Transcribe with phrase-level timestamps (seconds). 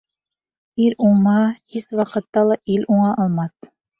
[0.85, 1.43] Ир уңмаһа,
[1.75, 3.71] һис ваҡытта ил уңа алмаҫ.